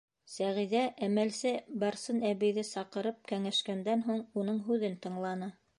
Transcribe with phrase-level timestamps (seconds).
[0.35, 1.51] Сәғиҙә, әмәлсе
[1.83, 5.57] Барсын әбейҙе саҡырып кәңәшкәндән һуң, уның һүҙен тыңланы.